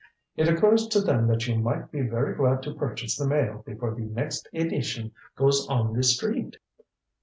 [0.35, 3.93] It occurs to them that you might be very glad to purchase the Mail before
[3.93, 6.57] the next edition goes on the street."